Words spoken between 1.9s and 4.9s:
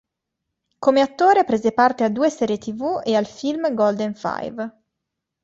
a due serie tv e al film "Golden Five".